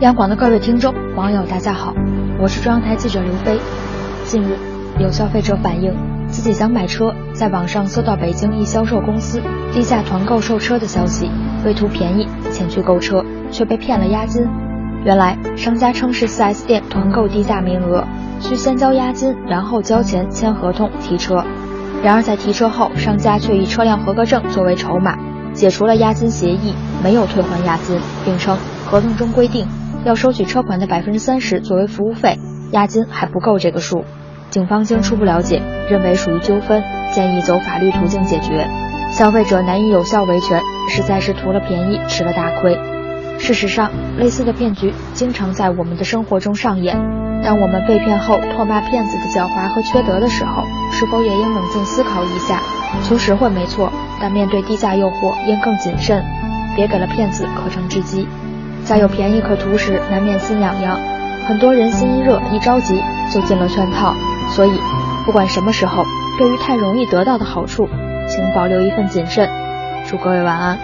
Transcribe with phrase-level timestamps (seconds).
[0.00, 1.92] 央广的各位听众、网友，大家好，
[2.38, 3.58] 我是中央台记者刘飞。
[4.24, 4.56] 近日，
[5.00, 5.92] 有消费者反映，
[6.28, 9.42] 自己想买车，在网上搜到北京一销售公司
[9.72, 11.28] 低价团购售车的消息，
[11.64, 14.46] 为图便宜前去购车，却被骗了押金。
[15.04, 18.04] 原来，商家称是 4S 店团购低价名额，
[18.38, 21.44] 需先交押金，然后交钱签合同提车。
[22.04, 25.18] 然而在提车后，商家却以车辆合格证作为筹码，
[25.54, 26.72] 解除了押金协议，
[27.02, 28.56] 没有退还押金，并称
[28.86, 29.66] 合同中规定。
[30.04, 32.38] 要收取车款的百分之三十作为服务费，
[32.72, 34.04] 押金还不够这个数。
[34.50, 36.82] 警方经初步了解，认为属于纠纷，
[37.12, 38.66] 建议走法律途径解决。
[39.10, 42.78] 消费者难以有效维权，实在是图了便宜吃了大亏。
[43.38, 46.96] 事实上，类似的骗局经常在我们的生活中上演。
[47.42, 52.60] 当我们被骗后唾骂骗子的狡猾和缺德的时候，是否也应冷静思考一下？
[53.04, 56.24] 求实惠没错，但面对低价诱惑应更谨慎，
[56.74, 58.26] 别给了骗子可乘之机。
[58.88, 60.98] 在有便宜可图时，难免心痒痒。
[61.46, 62.98] 很多人心一热，一着急
[63.30, 64.14] 就进了圈套。
[64.56, 64.70] 所以，
[65.26, 66.02] 不管什么时候，
[66.38, 67.86] 对于太容易得到的好处，
[68.26, 69.46] 请保留一份谨慎。
[70.06, 70.78] 祝各位晚安。